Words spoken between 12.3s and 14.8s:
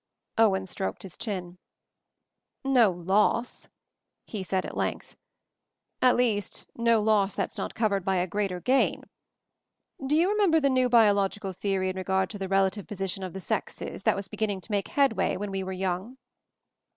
to the relative position of the sexes that was beginning to